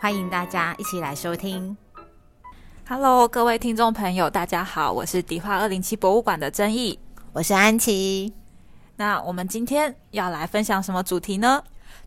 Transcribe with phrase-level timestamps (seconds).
[0.00, 1.76] 欢迎大家一起来收听。
[2.88, 6.96] Hello，各位听众朋友，大家好，我是迪化二零七博物馆的曾毅。
[7.32, 8.32] 我是安琪。
[8.94, 11.60] 那我们今天要来分享什么主题呢？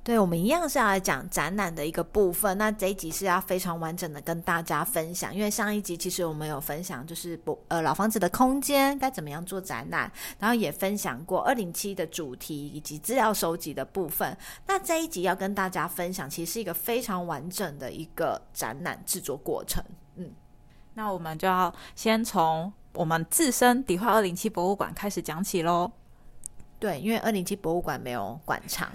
[0.04, 2.58] 对，我们一样是要来讲展览的一个部分。
[2.58, 14.36] 那这一集是要非常完整的跟大家分享，因为上一集其实我们有分享，就是不呃老房子的空间该怎么样做展览，然后也分享过二零七的主题以及资料收集的部分。
[14.66, 19.84] 那这一集要跟大家分享，其实是一个非常完整的一个展览制作过程。
[20.16, 20.32] 嗯，
[20.96, 25.92] 那我们就要先从我们自身迪化二零七博物馆开始讲起喽。
[26.80, 28.90] 对，因为二零七博物馆没有馆场。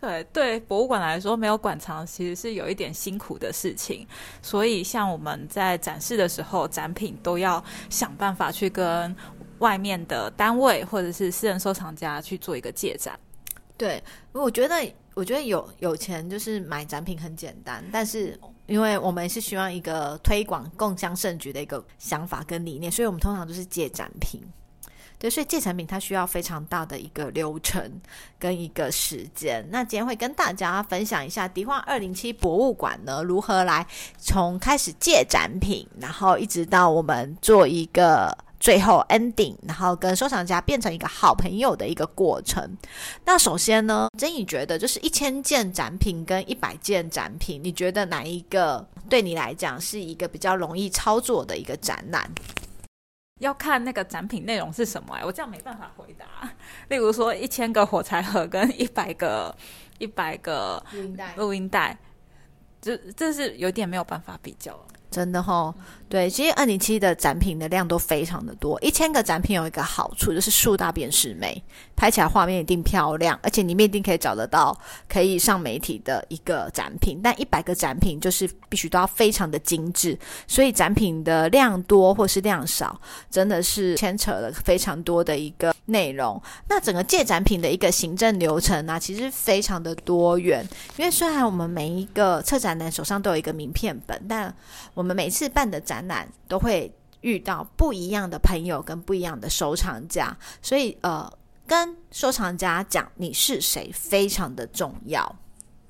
[0.00, 4.06] 对对，博物馆来说，没有馆藏其实是有一点辛苦的事情，
[4.40, 9.14] 所以像我们在展示的时候，展品都要想办法去跟
[9.58, 13.18] 外面的单位或者是私人收藏家去做一个借展。
[13.76, 14.74] 对，我觉得，
[15.14, 24.40] 我觉得有有钱就是买展品很简单，但是因为我们是希望一个推广共襄盛举的一个想法跟理念，所以我们通常都是借展品。
[25.20, 28.00] 对，所以借产品它需要非常大的一个流程
[28.38, 29.62] 跟一个时间。
[29.70, 42.74] 那今天会跟大家分享一下迪化二零七博物馆呢如何来从开始借展品，然后一直到我们做一个最后 ending，然后跟收藏家变成一个好朋友的一个过程。
[43.22, 52.26] 那首先呢，真宇觉得就是一千件展品跟一百件展品，你觉得哪一个对你来讲是一个比较容易操作的一个展览？
[53.40, 56.48] 要看那个展品内容是什么哎、我这样没办法回答。
[56.88, 59.54] 例如说，一千个火柴盒跟一百个
[59.98, 61.98] 一百个录音带录音带，
[62.80, 64.78] 这这是有点没有办法比较。
[65.10, 65.74] 真的吼，
[66.08, 71.60] 对，其实二零七的展品的量都非常的多，一千个展品有一个好处就是数大便是美，
[72.00, 74.74] 拍起来画面一定漂亮，而且里面一定可以找得到
[75.06, 77.20] 可以上媒体的一个展品。
[77.22, 82.98] 但一百个展品就是必须都要非常的精致，所以展品的量多或是量少，
[83.30, 86.40] 真的是牵扯了非常多的一个内容。
[86.70, 90.66] 那整个借展品的一个行政流程呢、其实非常的多元，
[90.96, 94.56] 因为虽然我们每一个策展人手上都有一个名片本，但
[94.94, 96.90] 我们每次办的展览都会
[97.20, 101.30] 遇到不一样的朋友跟不一样的收藏家，所以呃，
[101.70, 105.36] 跟收藏家讲你是谁非常的重要。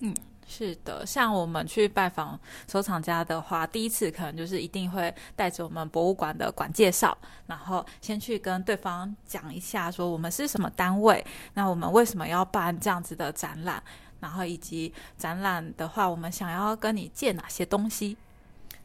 [0.01, 0.15] 嗯
[0.47, 2.39] 是的，像我们去拜访
[2.71, 11.25] 收藏家的话，第一次可能就是一定会带着我们博物馆的馆介绍，然后先去跟对方讲一下，说我们是什么单位，
[11.55, 13.83] 那我们为什么要办这样子的展览，
[14.19, 18.19] 然后以及展览的话，我们想要跟你借哪些东西。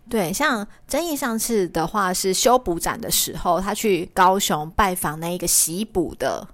[0.07, 6.47] 对，像曾毅上次的话是修补展的时候，他去高雄拜访那一个洗补的，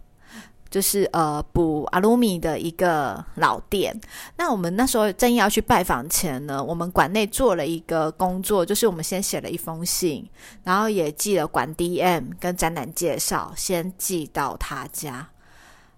[0.72, 3.96] 就是呃补阿鲁米的一个老店。
[4.38, 10.28] 那我们那时候正要去拜访前呢，我们馆内做了一个工作，就是我们先写了一封信，
[10.64, 15.30] 然后也寄了馆 DM 跟展览介绍，先寄到他家。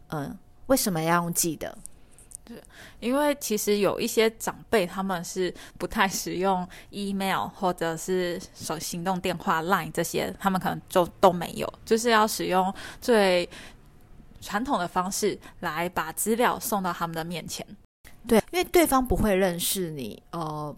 [0.10, 1.78] 嗯，为什么要用寄的？
[2.46, 2.62] 对
[3.00, 13.48] 因为其实有一些长辈他们是不太使用 email 或者是手行动电话 Line 这些，他们可能就都没有，就是要使用最
[14.44, 17.66] 传统的方式来把资料送到他们的面前。
[18.28, 20.76] 对，因为对方不会认识你，呃，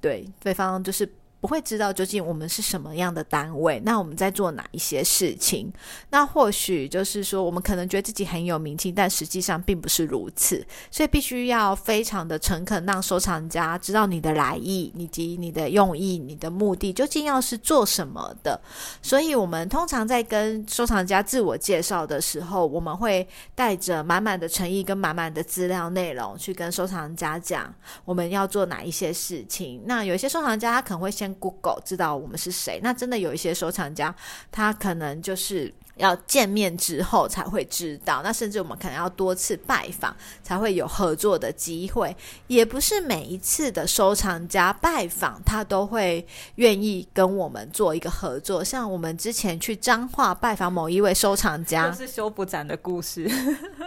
[0.00, 1.10] 对，对方就是
[1.40, 5.72] 不会知道究竟我们是什么样的单位，那我们在做哪一些事情。
[6.10, 18.60] 那或许就是说，我们可能觉得自己很有名气，但实际上并不是如此，所以必须要非常的诚恳，让收藏家知道你的来意，以及你的用意、你的目的究竟要是做什么的。
[19.00, 27.72] 所以，我们通常在跟收藏家自我介绍的时候，我们会带着满满的诚意跟满满的资料内容去跟收藏家讲
[28.04, 29.82] 我们要做哪一些事情。
[29.86, 34.14] 那有些收藏家他可能会先 Google 知道我们是谁，那真的有一些收藏家
[34.50, 35.72] 他可能就是。
[35.98, 42.16] 要见面之后才会知道，那甚至我们可能要多次拜访才会有合作的机会，
[42.46, 48.62] 也不是每一次的收藏家拜访他都会愿意跟我们做一个合作。
[48.62, 53.28] 像我们之前去彰化拜访某一位收藏家就，是修补展的故事。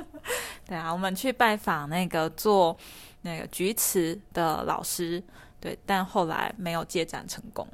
[0.67, 2.75] 对啊，我们去拜访那个做
[3.21, 5.23] 那个菊池的老师，
[5.61, 7.65] 对，但后来没有借展成功。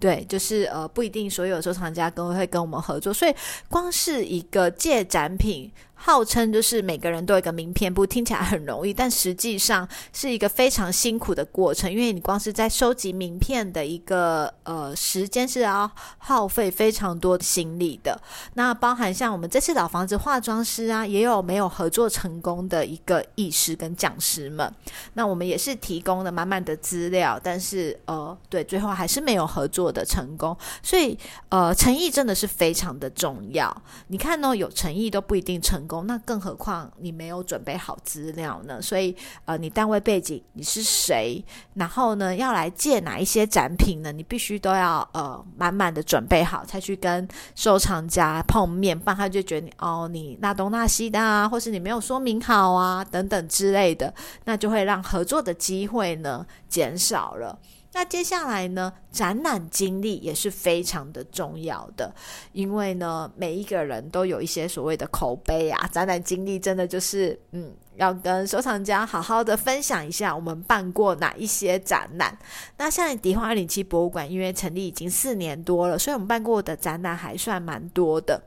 [0.00, 3.34] 对，就是呃，不一定所有收藏家都会跟我们合作，所以
[3.68, 5.70] 光是一个借展品。
[6.06, 11.90] 号称就是每个人都有一个名片簿，听起来很容易，但实际上是一个非常辛苦的过程。
[11.90, 18.20] 因为你光是在收集名片的一个呃时间是要耗费非常多心力的。
[18.52, 24.70] 那包含像我们这次老房子化妆师啊，也有没有合作成功的一个艺师跟讲师们。
[25.14, 30.54] 那我们也是提供了满满的资料，但是呃，对，最后还是没有合作的成功。
[30.82, 31.18] 所以
[31.48, 33.74] 呃，诚意真的是非常的重要。
[34.08, 35.93] 你看呢，有诚意都不一定成功。
[36.02, 38.82] 那更何况你没有准备好资料呢？
[38.82, 41.42] 所以呃，你单位背景你是谁？
[41.74, 44.10] 然后呢，要来借哪一些展品呢？
[44.10, 54.12] 你必须都要呃满满的准备好，才去跟收藏家碰面，不然他就觉得你哦你那东那西的啊，或是你没有说明好啊等等之类的，
[54.44, 57.58] 那就会让合作的机会呢减少了。
[57.94, 62.12] 那接下来呢，展览经历也是非常的重要的，
[62.52, 65.88] 因为呢，每一个人都有一些所谓的口碑啊。
[65.92, 72.36] 展览经历真的就是，嗯，要跟收藏家好好的分享一下我们办过哪一些展览。
[72.76, 78.42] 那像迪化二零七博物馆，因为成立已经四年多了，所以我们办过的展览还算蛮多的。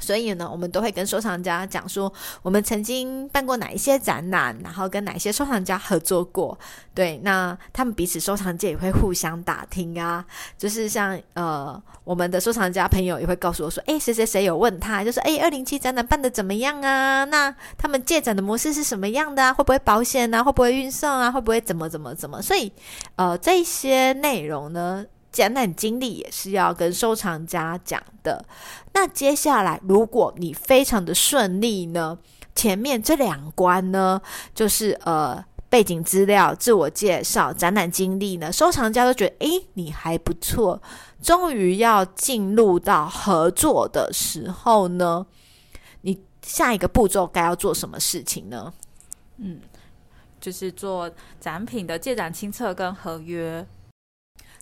[0.00, 2.12] 所以呢，我们都会跟收藏家讲说，
[2.42, 6.58] 我们曾经办过哪一些展览，然后跟哪些收藏家合作过。
[6.92, 10.24] 对，那他们彼此收藏界也会互相打听啊，
[10.58, 17.24] 就是像呃，我们的收藏家朋友也会告诉我说，诶，谁谁谁有问他，就是诶，二零七展览办的怎么样啊？
[17.24, 19.52] 那他们借展的模式是什么样的啊？
[19.54, 20.42] 会不会保险啊？
[20.42, 21.30] 会不会运送啊？
[21.30, 22.42] 会不会怎么怎么怎么？
[22.42, 22.70] 所以
[23.14, 25.06] 呃，这些内容呢？
[25.34, 28.46] 展览经历也是要跟收藏家讲的。
[28.92, 32.16] 那接下来，如果你非常的顺利呢，
[32.54, 34.22] 前面这两关呢，
[34.54, 40.80] 就是呃背景资料、自我介绍、展览经历呢，收藏家都觉得诶你还不错。
[41.20, 45.26] 终于要进入到合作的时候呢，
[46.02, 48.72] 你下一个步骤该要做什么事情呢？
[49.38, 49.60] 嗯，
[50.40, 51.10] 就是做
[51.40, 53.66] 展品的借展清册跟合约。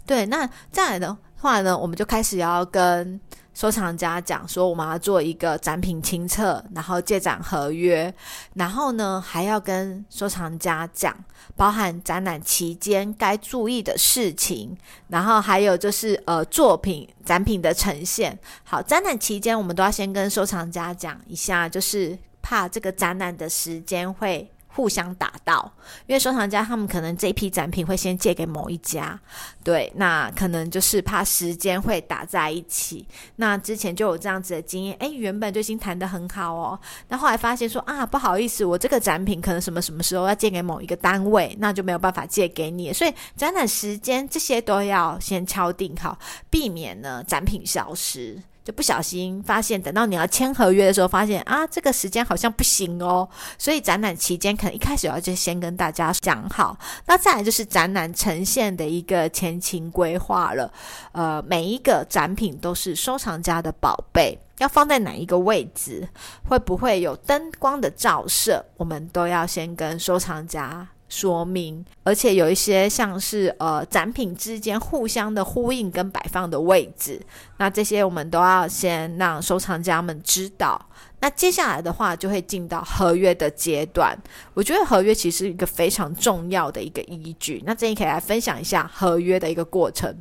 [0.07, 3.21] 对，那再来的话呢，我们就开始要跟
[3.55, 8.13] 收藏家讲说，我们要做一个展品清册，然后借展合约，
[8.55, 11.15] 然后呢还要跟收藏家讲，
[11.57, 14.77] 包含展览期间该注意的事情，
[15.09, 18.39] 然后还有就是呃作品展品的呈现。
[18.65, 24.52] 好，展览期间我们都要先跟收藏家讲一下，就是怕这个展览的时间会。
[24.75, 25.71] 互相打到，
[26.07, 29.19] 因为收藏家他们可能这批展品会先借给某一家，
[29.63, 33.07] 对，那可能就是怕时间会打在一起。
[33.37, 36.79] 那之前就有这样子的经验，诶，原本就已经谈得很好哦，
[37.09, 42.93] 那后来发现说啊，不好意思，我这个展品可能什么什么时候要借给某一个单位，那就没有办法借给你。
[42.93, 46.19] 所以展览时间这些都要先敲定好，
[46.49, 48.41] 避免呢展品消失。
[48.64, 53.29] 就不小心发现，等到你要签合约的时候，发现啊，这个时间好像不行哦。
[53.59, 56.79] 所以展览期间可能一开始要就先跟大家讲好。
[57.06, 60.73] 那再来就是展览呈现的一个前情规划了。
[61.12, 66.08] 呃，每一个展品都是收藏家的宝贝，要放在哪一个位置，
[66.49, 70.88] 会不会有灯光的照射，我们都要先跟收藏家。
[71.12, 77.20] 说明，而且有一些像是呃展品之间互相的呼应跟摆放的位置，
[77.58, 80.81] 那这些我们都要先让收藏家们知道。
[81.20, 84.19] 那接下来的话就会进到合约的阶段。
[84.55, 87.63] 我觉得合约其实一个非常重要的一个依据。
[87.67, 90.17] 那这里可以来分享一下合约的一个过程。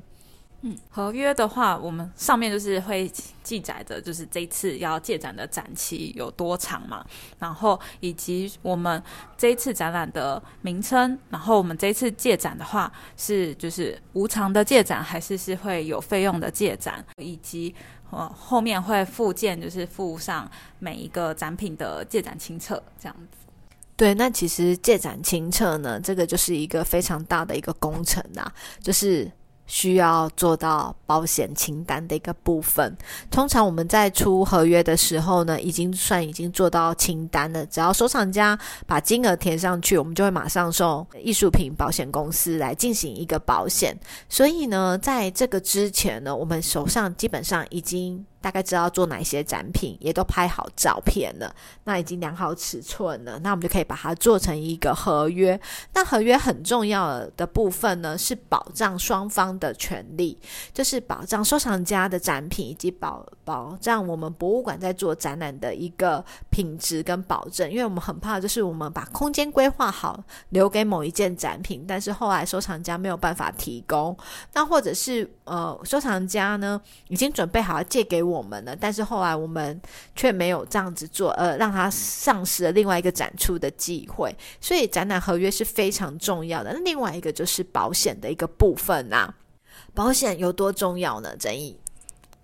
[0.63, 7.03] 嗯，合约的话，我们上面就是会记载着，就是这次要借展的展期有多长嘛，
[7.39, 9.01] 然后以及我们
[9.35, 17.73] 这一次展览的名称，然后我们这一次借展的话是就是无偿的借展，还是是会有费用的借展，以及
[18.11, 23.47] 呃后面会附件就是附上每一个展品的借展清册这样子。
[23.95, 29.31] 对，那其实借展清册呢，这个就是一个非常大的一个工程啊，就是。
[29.71, 32.93] 需要做到保险清单的一个部分。
[33.29, 37.65] 通常我们在出合约的时候呢，已经算已经做到清单了。
[37.67, 43.97] 只要收藏家把金额填上去，我们就会马上送艺术品保险公司来进行一个保险。
[44.27, 55.59] 所以呢，在这个之前呢，我们手上基本上已经大概知道做哪些展品，也都拍好照片了，那已经量好尺寸了，那我们就可以把它做成一个合约。
[55.93, 60.37] 那合约很重要的部分呢，是保障双方的权利，
[60.73, 67.69] 就是保障收藏家的展品以及保保障我们博物馆在做展览的一个品质跟保证。
[67.69, 74.17] 因为我们很怕，就是我们把空间规划好，留给某一件展品，但是后来收藏家没有办法提供，
[74.53, 79.79] 那或者是呃，收藏家呢已经准备好借给我我们了，但是后来我们
[80.15, 84.35] 却没有这样子做，呃，让他丧失了另外一个展出的机会。
[84.61, 86.73] 所以展览合约是非常重要的。
[86.85, 89.33] 另外一个就是保险的一个部分啊，
[89.93, 91.35] 保险有多重要呢？
[91.37, 91.77] 争议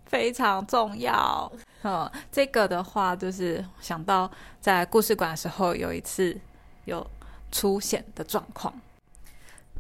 [0.06, 1.52] 非常重要。
[1.84, 4.30] 嗯，这个的话就是想到
[4.60, 6.38] 在故事馆的时候，有一次
[6.86, 7.06] 有
[7.52, 8.74] 出险的状况。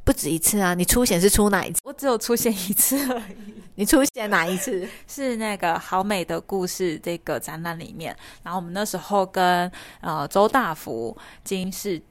[0.07, 0.73] 不止一次啊！
[0.73, 1.81] 你出险是出哪一次？
[1.83, 3.61] 我只有出险一次而已。
[3.75, 4.87] 你出险哪一次？
[5.05, 12.01] 是那个好美的故事这个展览里面，然后我们那时候跟呃周大福金世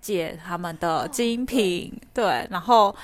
[0.00, 2.96] 界他们的精品，对，然后。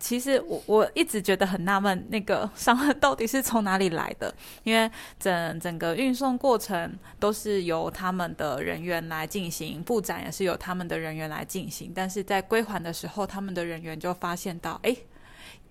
[0.00, 4.32] 其实我我一直觉得很纳闷，那个伤痕到底是从哪里来的？
[4.62, 4.88] 因为
[5.18, 11.92] 整整个运送过程都是由他们的人员来进行，布展也是由他们的人员来进行。
[11.92, 14.96] 但是在归还的时候，他们的人员就发现到，哎，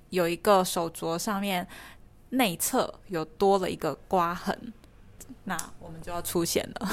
[0.09, 1.65] 有一个手镯上面
[2.31, 4.73] 内侧有多了一个刮痕，
[5.45, 6.89] 那我们就要出险了。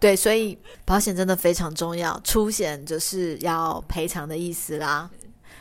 [0.00, 5.10] 对，所以保险真的非常重要，出险就是要赔偿的意思啦。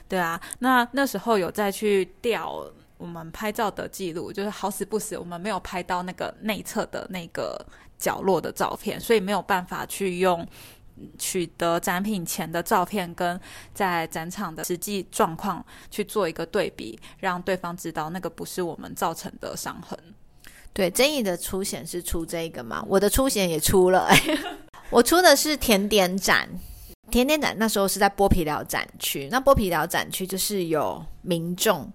[0.09, 2.65] 对啊，那那时候有再去调
[2.97, 7.63] 我们拍照的记录，就是好死不死，我们没有拍到那个内侧的那个
[7.99, 10.47] 角落的照片，所以没有办法去用
[11.19, 13.39] 取得展品前的照片跟
[13.73, 19.97] 在展场的实际状况去做一个对比，让对方知道那个不是我们造成的伤痕。
[20.73, 22.83] 对，争议的出险是出这个嘛？
[22.87, 24.09] 我的出险也出了，
[24.89, 26.49] 我出的是甜点展。
[27.09, 31.91] 甜点展那时候是在剥皮寮展区，那剥皮寮展区就是有民众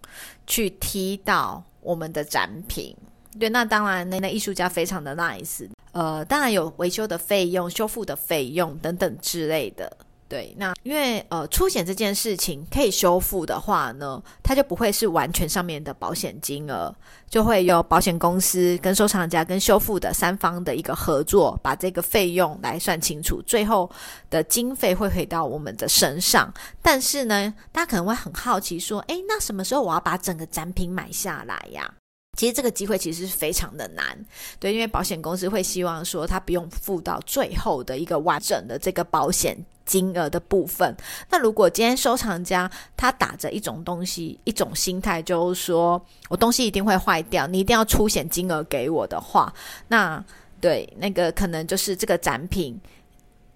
[0.46, 2.96] 去踢到我们的展品，
[3.38, 9.94] 对，那当然那那艺术家非常的 nice，呃，当然有维修的费用、修复的费用等等之类的。
[10.32, 16.90] 对，那因为呃，出险这件事情可以修复的话呢，它就不会是完全上面的保险金额，
[17.28, 23.90] 就会有保险公司跟收藏家跟修复的三方的一个合作，把这个费用来算清楚，最后
[24.30, 26.50] 的经费会回到我们的身上。
[26.80, 31.92] 但是呢，大家可能会很好奇说，诶，那什么时候我要把整个展品买下来呀？
[32.38, 34.18] 其实这个机会其实是非常的难，
[34.58, 40.96] 对，因为保险公司会希望说他不用付到最后的一个完整的这个保险金额的部分。
[41.28, 49.52] 那如果今天收藏家他打着一种东西、一种心态，就是说我东西一定会坏掉，你一定要出险金额给我的话，
[49.88, 50.24] 那
[50.58, 52.80] 对那个可能就是这个展品。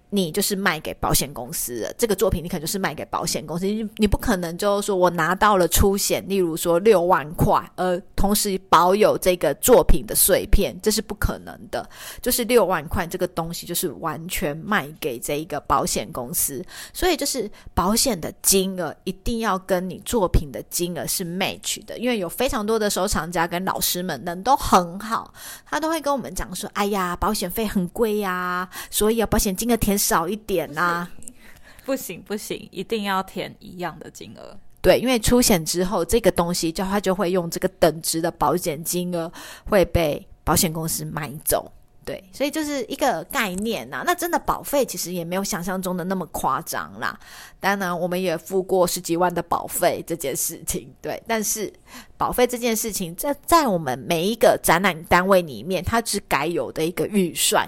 [0.09, 11.87] 你就是卖给保险公司的这个作品，你可能就是卖给保险公司，你你不可能就是说我拿到了出险，例如说六万块，而同时保有这个作品的碎片，这是不可能的。
[12.21, 25.33] 就是六万块这个东西，就是完全卖给这一个保险公司，所以就是保险的金额一定要跟你作品的金额是 match 的，因为有非常多的收藏家跟老师们人都很好，
[25.65, 29.96] 他都会跟我们讲说，哎呀，保险费很贵呀，所以啊，保险金额填。
[29.97, 31.07] 少一点呐，
[31.85, 34.57] 不行不行，一定要填一样的金额。
[34.81, 39.29] 对，因为出险之后，这个东西就他就会用这个等值的保险金额
[39.69, 41.71] 会被保险公司买走。
[42.05, 44.01] 对，所以就是一个概念呐。
[44.05, 47.19] 那真的保费其实也没有想象中的那么夸张啦。
[47.59, 50.89] 当然，我们也付过十几万的保费这件事情。
[51.01, 51.73] 对，但是
[52.15, 57.67] 保费这件事情在在我们每一个展览单位里面，它是该有的一个预算。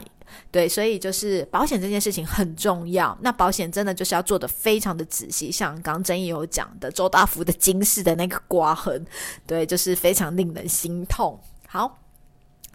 [0.51, 3.17] 对，所以就是保险这件事情很重要。
[3.21, 9.05] 那保险真的就是要做的非常的仔细，像刚刚曾毅有讲的周大福的金饰的那个刮痕，
[9.45, 11.39] 对，就是非常令人心痛。
[11.67, 11.99] 好，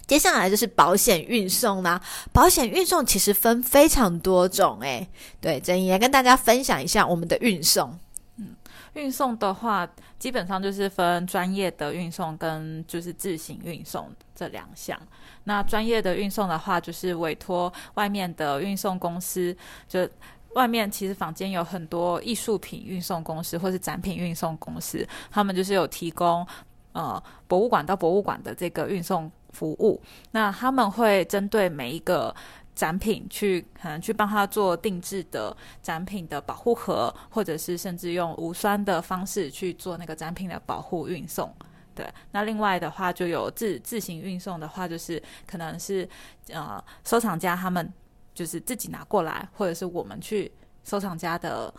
[0.07, 2.01] 接下来就是保险运送啦。
[2.33, 5.09] 保险运送其实分非常多种，诶，
[5.41, 7.99] 对，曾毅来跟大家分享一下我们的运送。
[8.95, 14.99] 运送的话，基本上就是分专业的运送跟就是自行运送这两项。
[15.45, 20.09] 那专业的运送的话，就是委托外面的运送公司，就
[20.55, 26.47] 外面其实坊间有很多艺术品运送公司或是展品运送公司，他们就是有提供
[26.93, 30.01] 呃博物馆到博物馆的这个运送服务。
[30.31, 32.35] 那他们会针对每一个
[32.75, 41.55] 展品去可能去帮他做定制的展品的保护盒，或者是甚至用无酸的方式去做那个展品的保护运送。
[41.95, 46.09] 对，那另外的话就有自自行运送的话，就是可能是
[46.49, 47.93] 呃收藏家他们
[48.35, 50.51] 就是自己拿过来，或者是我们去
[50.83, 51.73] 收藏家的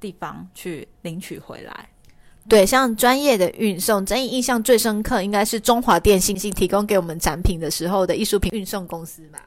[0.00, 1.88] 地方去领取回来。
[2.48, 9.38] 对，像专业的运送，真印象最深刻应该是中华电信提供给我们展品的时候的艺术品运送公司吧？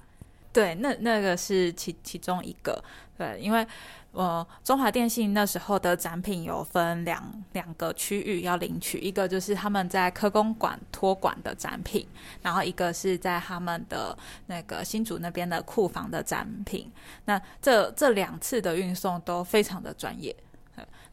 [0.54, 2.84] 对，那那个是其其中一个。
[3.18, 3.66] 对，因为
[4.14, 12.06] 呃，中华电信那时候的展品有分两两个区域要领取，一个就是他们在科工馆托管的展品，
[12.42, 14.18] 然后一个是在他们的
[14.48, 16.92] 那个新竹那边的库房的展品。
[17.26, 20.36] 那这这两次的运送都非常的专业。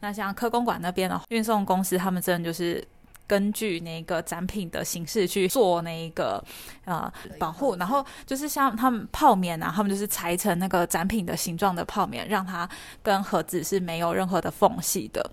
[0.01, 2.83] 那像科工馆那边的运送公司，他们真的就是
[3.29, 6.43] 根据那个展品的形式去做那个
[6.87, 12.69] 呃保护，然后就是像他们泡棉啊，他们就是裁成那个展品的形状的泡棉，让它
[13.03, 15.31] 跟盒子是没有任何的缝隙的。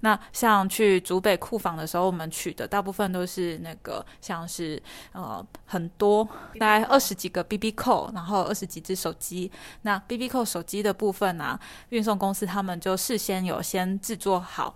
[0.00, 4.82] 那像去竹北库房的时候，我们取的大部分都是那个像是
[5.12, 6.24] 呃很多
[6.58, 9.52] 大概二十几个 B B 扣，然后二十几只手机。
[9.82, 11.60] 那 B B 扣手机的部分呢，
[11.90, 14.74] 运送公司他们就事先有先制作好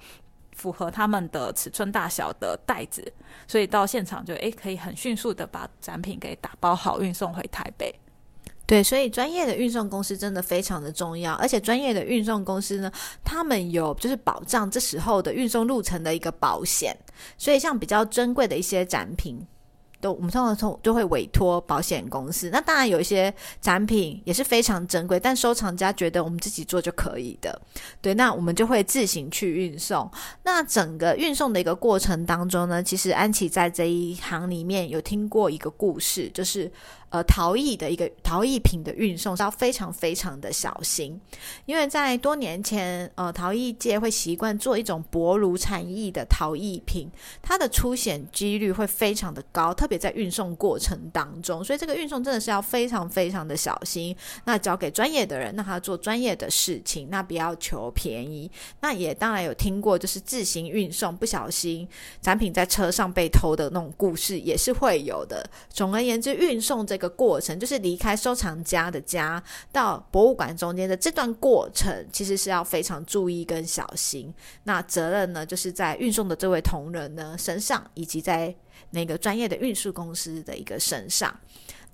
[0.59, 3.01] 符合他们的尺寸大小的袋子，
[3.47, 7.95] 所以到现场就诶可以很迅速的把展品给打包好运送回台北。
[8.67, 12.93] 对，所以专业的运送公司真的非常的重要，而且专业的运送公司呢，
[13.25, 16.95] 他们有就是保障这时候的运送路程的一个保险，
[17.39, 19.47] 所以像比较珍贵的一些展品。
[20.01, 22.51] 都我们通常从就会委托保险公司。
[22.51, 27.61] 那当然有一些展品也是非常珍贵，但收藏家觉得我们自己做就可以的。
[28.01, 30.11] 对，那我们就会自行去运送。
[30.45, 36.71] 那整个运送的一个过程当中呢，其实安琪在这一行里面有听过一个故事，就是
[37.11, 41.21] 呃陶艺的一个陶艺品的运送要非常非常的小心，
[41.67, 47.11] 因为在多年前呃陶艺界会习惯做一种薄如蝉翼的陶艺品，
[47.41, 54.15] 它的出险几率会非常的高，特别在运送过程当中，所以这个运送真的是要非常非常的小心。
[54.45, 58.51] 那交给专业的人，让他做专业的事情，那不要求便宜。
[58.81, 61.89] 那也当然有听过，就是自行运送不小心
[62.21, 65.49] 展品在车上被偷的那种故事，也是会有的。
[65.71, 69.41] 总而言之，运送这一个过程，就是离开收藏家的家
[69.71, 74.35] 到博物馆中间的这段过程，其实是要非常注意跟小心。
[74.65, 78.55] 那责任呢，就是在运送的这位同仁呢身上，以及在。
[78.91, 81.39] 那个专业的运输公司的一个身上。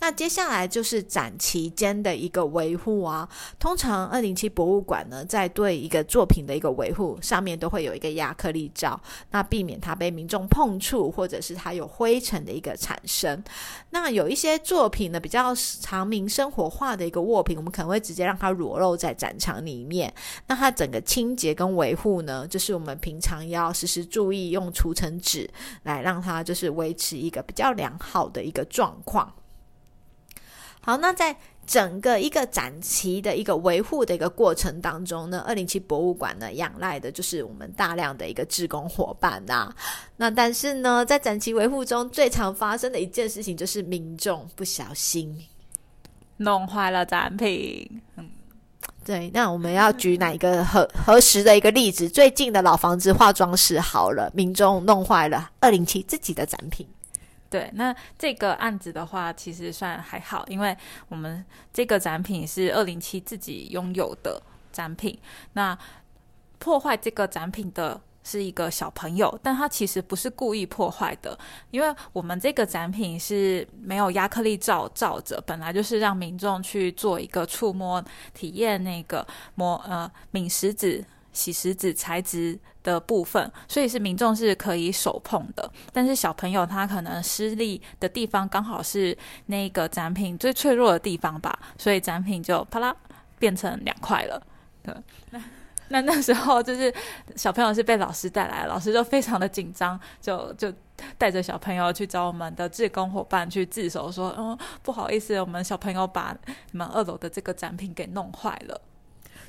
[0.00, 3.26] 那接下来就是展期间的一个维护啊。
[3.58, 13.42] 通常二零七博物馆呢，在对一个作品的一个维护上面，都会有一个亚克力罩，那避免它被民众碰触，或者是它有灰尘的一个产生。
[13.90, 20.12] 那有一些作品呢，比较长明生活化的一个物品，我们可能会直接让它裸露在展场里面。
[20.48, 25.48] 那它整个清洁跟维护呢，就是我们平常要时时注意，用除尘纸
[25.84, 29.32] 来让它就是维持一个比较良好的一个状况。
[30.84, 31.34] 好，那在
[31.66, 39.74] 整个一个展期的一个维护的一个过程当中呢，二零七博物馆呢仰赖的就是我们大量的一个志工伙伴呐。
[40.18, 45.34] 那但是呢，在展期维护中最常发生的一件事情就是民众不小心
[46.36, 48.02] 弄坏了展品。
[48.16, 48.28] 嗯，
[49.02, 49.30] 对。
[49.32, 52.06] 那我们要举哪一个何何时的一个例子？
[52.10, 56.86] 最近的老房子化妆室好了，民众弄坏了二零七自己的展品。
[57.54, 60.76] 对，那这个案子的话，其实算还好，因为
[61.08, 65.16] 我们这个展品是二零七自己拥有的展品。
[65.52, 65.78] 那
[66.58, 71.38] 破坏这个展品的是一个小朋友，但他其实不是故意破坏的，
[71.70, 81.04] 因为我们这个展品是没有亚克力罩罩着，本来就是让民众去做一个触摸体验那个摸呃敏石子。
[81.34, 85.70] 洗石子材质的部分，所以是民众是可以手碰的。
[85.92, 89.14] 但是小朋友他可能施力的地方刚好是
[89.46, 92.96] 那个展品最脆弱的地方吧，所以展品就啪啦
[93.38, 94.40] 变成两块了。
[94.82, 94.94] 对，
[95.30, 95.42] 那
[95.88, 96.92] 那那时候就是
[97.36, 100.72] 小朋友是被老师带来，老师就非常的紧张，就就
[101.18, 106.36] 带着小朋友去找我们的志工伙伴去自首，说嗯不好意思，我们小朋友把
[106.70, 108.80] 你们二楼的这个展品给弄坏了。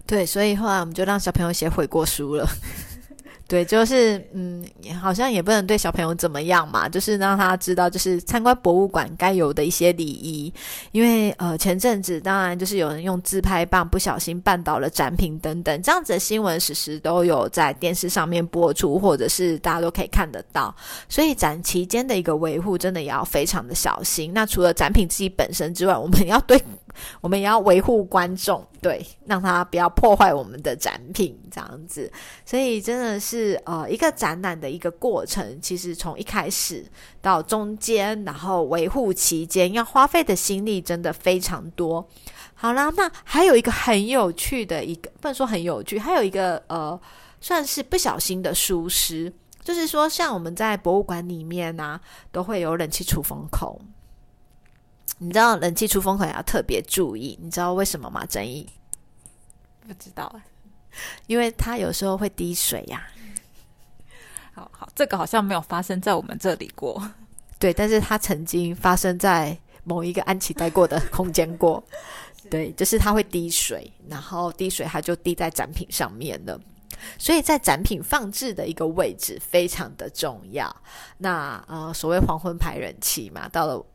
[0.06, 2.48] 对，所以后来我们就让小朋友写悔过书了。
[3.48, 4.66] 对，就是嗯，
[5.00, 10.52] 好像也不能对小朋友怎么样嘛，就是让他知道，就是参观博物馆该有的一些礼仪。
[10.92, 20.76] 因为呃，前阵子当然就是有人用自拍棒不小心绊倒了展品等等，这样子的新闻时时都有在电视上面播出，或者是大家都可以看得到。
[21.08, 24.32] 所以展期间的一个维护真的也要非常的小心。
[24.34, 26.60] 那除了展品自己本身之外，我们要对
[27.22, 32.12] 我们也要维护观众，对，让他不要破坏我们的展品这样子。
[32.46, 36.86] 所以真的是呃一个展览的一个过程，其实从一开始
[37.22, 42.08] 到中间，然后维护期间要花费的心力真的非常多。
[42.54, 47.00] 好啦，那还有一个很有趣的一个，不能说很有趣，还有一个呃，
[47.42, 49.32] 算是不小心的疏失。
[49.62, 52.00] 就是说，像我们在博物馆里面呢，
[52.32, 53.82] 都会有冷气出风口。
[55.18, 58.26] 你知道冷气出风口要特别注意，你知道为什么吗？
[58.26, 58.70] 争议
[59.88, 60.34] 不知道
[61.28, 63.08] 因为它有时候会滴水呀。
[64.54, 67.02] 好好，这个好像没有发生在我们这里过。
[67.58, 71.84] 对，但是它曾经发生在某一个安琪待过的空间过。
[72.52, 76.60] 对，就是它会滴水，然后滴水它就滴在展品上面了。
[77.18, 80.74] 所以在展品放置的一个位置非常的重要。
[81.18, 83.86] 那呃，所谓黄昏牌人气嘛，到了。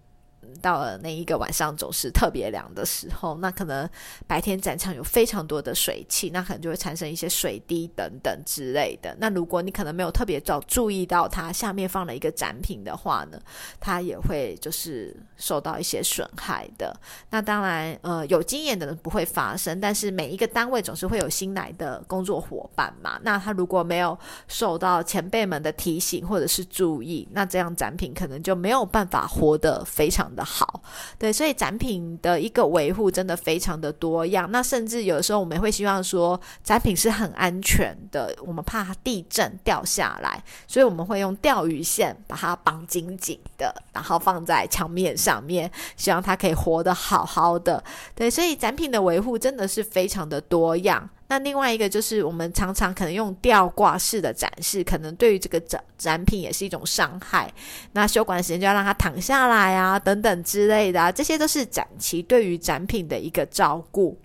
[0.60, 3.88] 到了那一个晚上总是特别凉的时候，那可能
[4.26, 9.16] 白天展场有非常多的水汽，那可能就会产生一些水滴等等之类的。
[9.20, 13.40] 那如果你可能没有特别早注意到它下面放了一个展品的话呢，
[13.78, 16.94] 它也会就是受到一些损害的。
[17.30, 23.18] 那当然，呃，有经验的人不会发生，但是每一个单位总是会有新来的工作伙伴嘛。
[23.22, 30.39] 那他如果没有受到前辈们的提醒或者是注意，那这样展品可能就没有办法活得非常的。
[30.44, 30.83] 好，
[31.18, 34.50] 对，所以展品的一个维护真的非常的多样。
[34.50, 47.83] 那甚至有的时候我们会希望说，展品是很安全的，我们怕地震掉下来，所以我们会用钓鱼线把它绑紧紧的，然后放在墙面上面，希望它可以活得好好的。
[48.14, 51.09] 对，所以展品的维护真的是非常的多样。
[51.31, 57.49] 那另外一个就是，我们常常可能用吊挂式的展示，可能对于这个展展品也是一种伤害。
[57.93, 64.19] 那休馆时间就要让它躺下来啊，等等之类的，这些都是展期对于展品的一个照顾。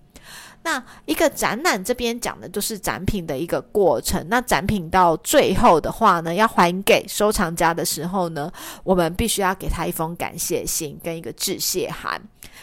[0.64, 4.26] 那一个展览这边讲的就是展品的一个过程。
[4.28, 12.20] 那展品到最后的话呢，要还给收藏家的时候呢，我们必须要给他一封感谢信跟一个致谢函。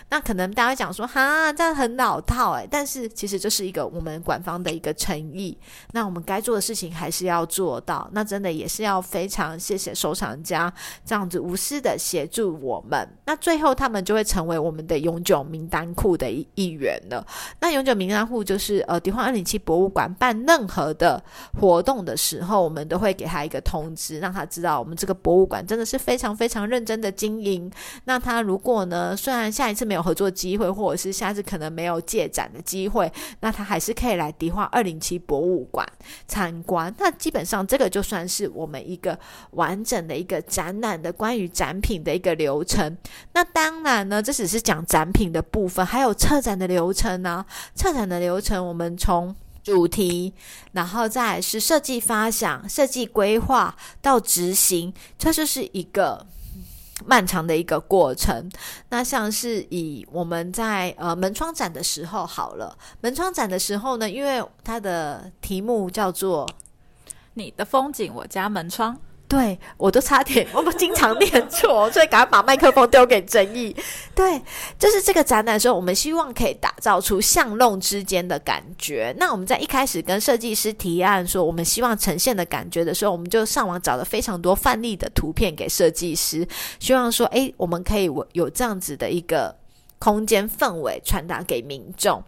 [0.09, 5.57] 那可能大家讲说，哈，这样很老套诶，但是其实这是一个我们馆方的一个诚意。
[5.91, 8.09] 那我们该做的事情还是要做到。
[8.11, 10.71] 那真的也是要非常谢谢收藏家
[11.05, 13.07] 这样子无私的协助我们。
[13.25, 17.25] 那最后他们就会成为我们的永久名单库的一一员了。
[17.59, 21.23] 那永久名单户就是呃，迪化二零七博物馆办任何的
[21.59, 27.71] 活动的时候，我们都会给他一个通知，让他知道我们这个博物馆真的是非常非常认真的经营。
[28.05, 35.87] 那他如果呢，虽然下一次没有合作机会，或者是下次可能没有借展的机会，那他还是可以来迪化二零七博物馆
[36.27, 36.93] 参观。
[36.97, 39.17] 那基本上这个就算是我们一个
[39.51, 42.97] 完整的一个展览的关于展品的一个流程。
[43.33, 47.45] 那当然呢，这只是讲展品的部分，还有策展的流程呢。
[47.75, 50.33] 策展的流程，我们从主题，
[50.73, 56.25] 然后再是设计发想、设计规划到执行，这就是一个。
[57.05, 58.49] 漫长的一个过程，
[58.89, 66.49] 那像是以我们在呃门窗展的时候好了，门窗展的时候呢，因为它的题目叫做
[67.35, 68.97] “你的风景，我家门窗”。
[69.25, 73.75] 对，我都差点，我们经常念错，所以赶快把麦克风丢给争议。
[74.13, 74.39] 对，
[74.77, 79.11] 就是这个展览的时候，我们希望可以打造出巷弄之间的感觉。
[79.17, 86.47] 那我们在一开始跟设计师提案说，我们希望呈现的感觉的时候，我们就上网找了非常多范例的图片给设计师，
[86.79, 89.55] 希望说，诶，我们可以有这样子的一个
[89.97, 92.23] 空间氛围传达给民众。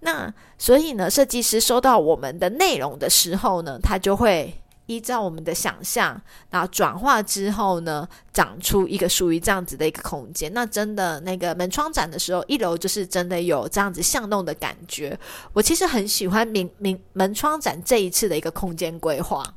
[0.00, 4.59] 那所以呢，设计师收到我们的内容的时候呢，他就会。
[4.90, 10.52] 依照我们的想象，然后转化之后呢，长出一个属于这样子的一个空间。
[10.52, 15.16] 那真的那个门窗展的时候，一楼就是真的有这样子巷弄的感觉。
[15.52, 19.54] 我其实很喜欢明明门窗展这一次的一个空间规划。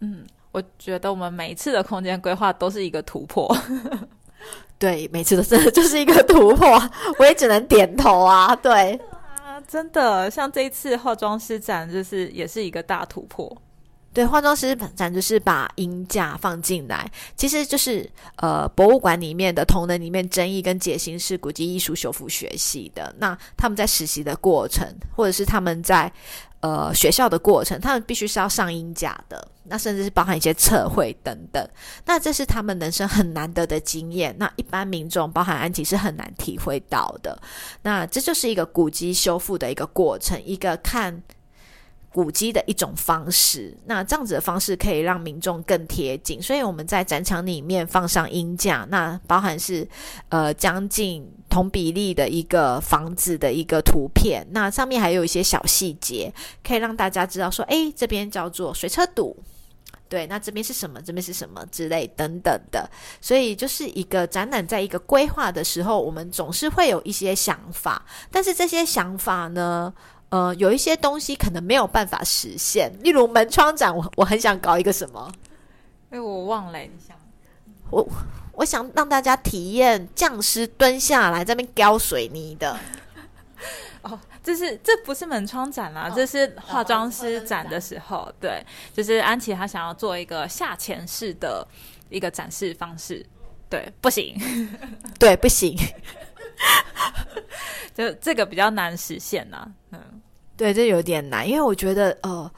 [0.00, 3.56] 嗯，我觉得我们每一次的空间规划都是一个突破。
[4.76, 6.66] 对，每次都真的就是一个突破，
[7.20, 8.56] 我也只能点头啊。
[8.56, 9.00] 对
[9.40, 13.56] 啊，真的，像这一次化妆师展，就是也是一个大突破。
[14.14, 23.12] 对，化妆师展就是把音架放进来，其实就是呃，博物馆里面的同仁里面，争议跟解析是古籍艺术修复学系的。
[23.18, 26.10] 那他们在实习的过程，或者是他们在
[26.60, 29.48] 呃学校的过程，他们必须是要上音架的。
[29.64, 31.68] 那甚至是包含一些测绘等等。
[32.04, 34.32] 那这是他们人生很难得的经验。
[34.38, 37.36] 那一般民众，包含安琪是很难体会到的。
[37.82, 41.20] 那这就是一个古籍修复的一个过程，一个看。
[42.14, 49.84] 古迹的一种方式，那这样子的方式可以让民众更贴近，所以我们在展场里面放上音架，那包含是
[50.28, 59.36] 呃将近同比例的一个房子的一个图片，那上面还有一些小细节，可以让大家知道说，诶，这边叫做水车堵，
[60.08, 62.88] 对，那这边是什么，这边是什么之类等等的，
[63.20, 69.92] 所以就是一个展览，在一个规划的时候，我们总是会有一些想法，但是这些想法呢？
[70.34, 75.32] 呃，有一些东西可能没有办法实现，例如门窗展，我我很想搞一个什么？
[76.10, 77.16] 哎，我忘了，你想
[77.88, 78.04] 我
[78.54, 82.76] 我想让大家体验匠师蹲下来这边浇水泥的。
[84.02, 88.60] 哦，这是这不是门窗展啦，这是化妆师展的时候，对，
[88.92, 91.64] 就是安琪她想要做一个下潜式的
[92.08, 93.24] 一个展示方式，
[93.70, 94.36] 对，不行，
[95.16, 95.78] 对，不行，
[97.94, 100.00] 就这个比较难实现呐，嗯。
[100.56, 102.50] 对，这有点难，因为我觉得，呃。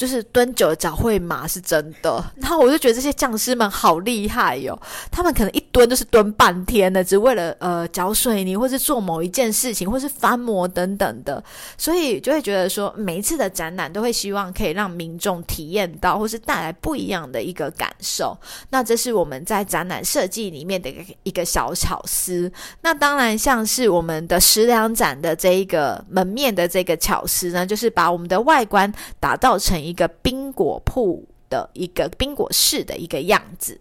[0.00, 11.44] 就是蹲久了脚会麻是真的，然后我就觉得这些匠师们好厉害哟，他们可能一蹲就是蹲半天的，只为了呃搅水泥或是做某一件事情，或是翻模等等的，
[11.76, 18.34] 所以就会觉得说每一次的展览都会希望可以让民众体验到，或是带来不一样的一个感受。
[18.70, 22.50] 那这是我们在展览设计里面的一个一个小巧思。
[22.80, 33.80] 那当然像是我们的食粮展的这一个门面的这个巧思呢，就是把我们的外观打造成一个冰果铺的一个冰果室的一个样子，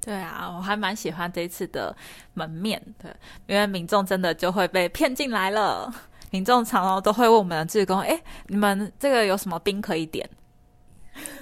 [0.00, 1.94] 对啊，我还蛮喜欢这一次的
[2.32, 3.14] 门面的，
[3.46, 5.92] 因为民众真的就会被骗进来了。
[6.30, 10.26] 民众常常都会问我们的志工：“哎，你们这个有什么冰可以点？”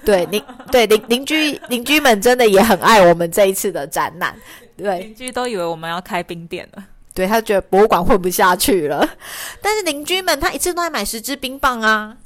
[0.03, 4.35] 对邻对邻邻居邻居们真的也很爱我们这一次的展览，
[4.75, 9.07] 对邻居都以为我们要开冰店了，对他觉得博物馆混不下去了，
[9.61, 12.17] 但是邻居们他一次都在买十支冰棒啊。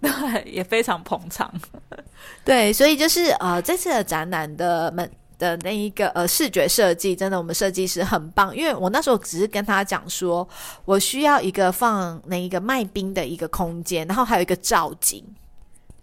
[0.00, 1.52] 对，也非常捧场。
[2.44, 8.54] 对，所以就是呃，这次的展览的门的那一个呃视觉设计，真的我们设计师很棒。
[8.56, 10.46] 因为我那时候只是跟他讲说，
[10.84, 15.24] 我需要一个放那一个卖冰的一个空间，然后还有一个造景。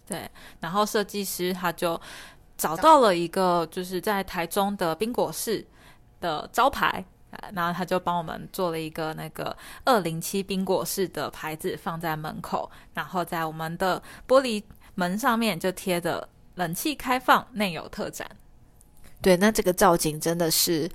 [0.08, 0.30] 对，
[0.60, 2.00] 然后设计师他就
[2.58, 5.66] 找到了一个就是在台中的冰果室
[6.20, 7.04] 的招牌。
[7.54, 14.64] 然后他就帮我们做了一个那个二零七冰果式的牌子放在门口，然后在我们的玻璃
[14.96, 18.30] 门上面就贴着冷气开放，内有特展。
[19.22, 20.90] 对，那这个造景真的是，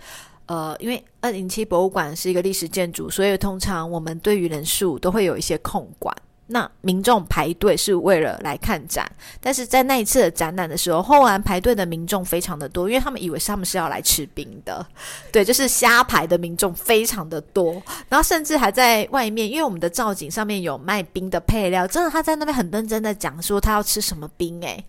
[0.46, 6.14] 呃，因为二零七博物馆是一个历史建筑，所以通常我们对于人数都会有一些控管。
[6.50, 9.06] 那民众排队是为了来看展，
[9.40, 14.84] 但是在那一次的展览的时候，后来排队的民众非常的多，因为他们以为他们是要来吃冰的，
[15.30, 24.82] 对，就是瞎排的民众非常的多，然后甚至还在外面，因为我们的造景上面有卖冰的配料，真的他在那边很认真的讲说他要吃什么冰，诶。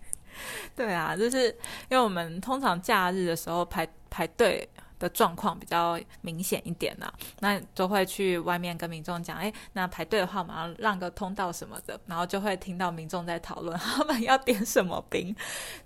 [0.74, 1.48] 对啊，就是
[1.90, 4.66] 因为我们通常假日的时候排排队。
[5.00, 7.10] 的状况比较明显一点呢，
[7.40, 15.34] 那就会去外面跟民众讲，哎，那排队的话，马上让个通道什么的，然后就会听到民众在讨论他们要点什么冰，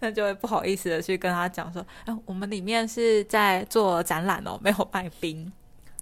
[0.01, 5.51] 那就会不好意思的去跟他讲说，哎，我们里面是在做展览哦，没有卖冰。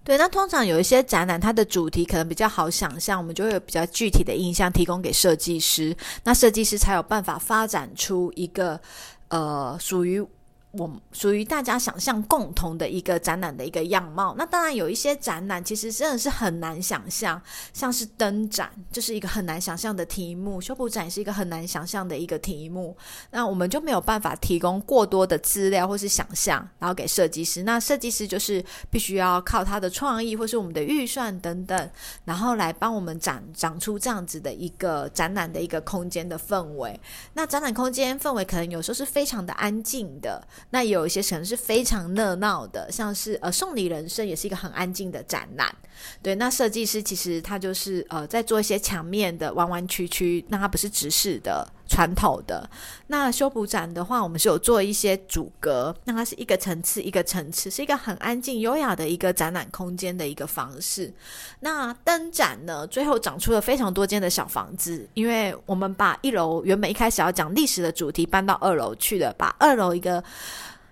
[0.03, 5.95] 对，那通常有一些展览，它的主题可能比较好想象，我们就会有比较具体的印象提供给设计师，
[6.25, 8.81] 那设计师才有办法发展出一个
[9.29, 10.27] 呃属于。
[10.73, 14.35] 我属于大家想象共同的一个展览的一个样貌。
[14.39, 17.41] 那当然有一些展览其实真的是很难想象，
[17.75, 22.97] 像是灯展，就是一个很难想象的题目；修补展是一个很难想象的一个题目。
[23.31, 27.63] 那我们就没有办法提供过多的资料或是想象，然后给设计师。
[27.65, 31.91] 那设计师就是必须要靠他的创意或是我们的预算等等，
[32.25, 36.99] 然后来帮我们展展出这样子的一个展览的一个空间的氛围。
[37.35, 40.43] 那展览空间氛围可能有时候是非常的安静的。
[40.71, 45.75] 那有一些城市非常热闹的，像是呃送礼人生也是一个很安静的展览。
[46.23, 51.71] 对，那设计师其实他就是呃在做一些墙面的弯弯曲曲，那它不是直视的。
[51.93, 52.67] 传统的
[53.09, 61.13] 那修补展的话，我们是有做一些阻隔，那它是一个层次一个层次，是一个很安静优雅的一个展览空间的一个方式。
[61.61, 70.25] 那灯展呢，最后长出了非常多间的小房子，因为我们把一楼原本一开始要讲历史的主题搬到二楼去了，把二楼一个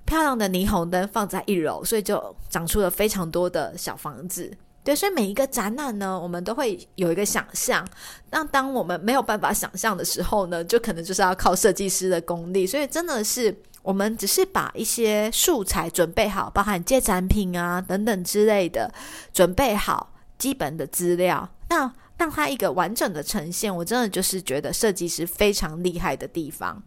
[0.05, 4.53] 漂亮的霓虹灯放在一楼，所以就长出了非常多的小房子。
[4.83, 7.87] 对，所以每一个展览呢，我们都会有一个想象。
[8.31, 12.67] 那当我们没有办法想象的时候呢，就可能就是要靠设计师的功力。
[12.67, 18.91] 所以真的是，我们只是把一些素材准备好，包含借展品啊等等之类的，
[19.35, 21.49] 准备好基本的资料。
[21.69, 26.83] 那让它一个完整的呈现，我真的就是觉得设计师非常厉害的地方。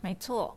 [0.00, 0.56] 没错，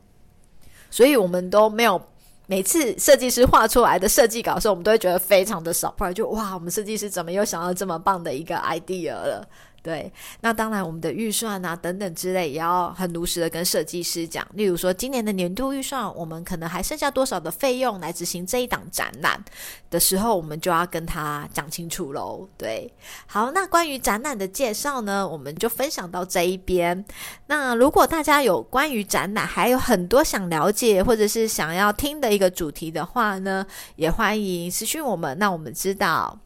[0.89, 2.02] 所以我们都没有
[2.45, 9.47] 每次设计师画出来的设计稿的时候，我们都会觉得非常的爽，不然就哇，我们设计师怎么又想到这么棒的一个 idea 了？
[9.84, 14.48] 对，那当然，我们的预算啊等等之类，也要很如实的跟设计师讲。
[14.54, 19.43] 例如说，今年的年度预算，我们可能还剩下多少的费用来执行这一档展览
[19.89, 22.48] 的时候，我们就要跟他讲清楚喽。
[22.58, 22.89] 对，
[23.28, 27.04] 好，那关于展览的介绍呢，我们就分享到这一边。
[27.48, 33.65] 那如果大家有关于展览还有很多想了解或者是想要听的一个主题的话呢，
[33.98, 36.39] 也欢迎私讯我们，那我们知道。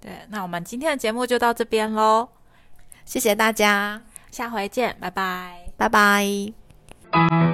[0.00, 2.26] 对，那我们今天的节目就到这边喽。
[3.10, 7.49] 谢谢大家，下回见，拜拜，拜拜。